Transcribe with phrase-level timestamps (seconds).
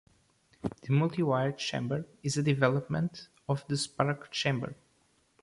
[0.81, 4.73] The multi-wire chamber is a development of the spark chamber.